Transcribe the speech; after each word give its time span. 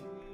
waiting. 0.00 0.33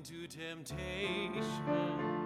into 0.00 0.26
temptation, 0.26 2.19